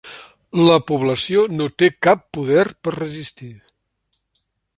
[0.59, 3.53] La població no té cap poder per resistir.